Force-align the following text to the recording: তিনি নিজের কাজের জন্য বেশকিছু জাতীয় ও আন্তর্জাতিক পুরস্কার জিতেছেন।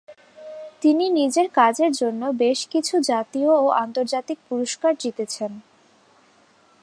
তিনি 0.81 1.05
নিজের 1.09 1.47
কাজের 1.49 1.91
জন্য 1.91 2.21
বেশকিছু 2.37 2.95
জাতীয় 3.01 3.51
ও 3.57 3.65
আন্তর্জাতিক 3.83 4.37
পুরস্কার 4.49 4.91
জিতেছেন। 4.99 5.51